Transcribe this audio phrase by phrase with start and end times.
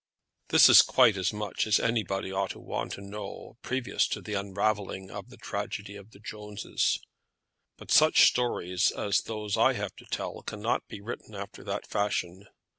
[0.47, 4.33] This is quite as much as anybody ought to want to know previous to the
[4.33, 6.99] unravelling of the tragedy of the Jones's.
[7.77, 12.47] But such stories as those I have to tell cannot be written after that fashion.